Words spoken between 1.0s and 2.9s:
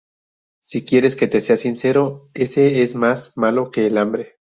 que te sea sincero, ese